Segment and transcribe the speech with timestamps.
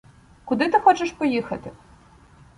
[0.45, 1.71] Куди ти хочеш поїхати?